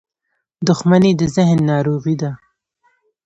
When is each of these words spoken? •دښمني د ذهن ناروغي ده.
•دښمني 0.67 1.11
د 1.19 1.21
ذهن 1.35 1.59
ناروغي 1.71 2.15
ده. 2.21 2.31